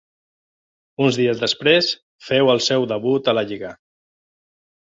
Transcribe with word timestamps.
Uns 1.07 1.19
dies 1.21 1.43
després 1.43 1.91
feu 2.31 2.51
el 2.55 2.65
seu 2.71 2.89
debut 2.95 3.33
a 3.35 3.39
la 3.41 3.47
lliga. 3.53 3.77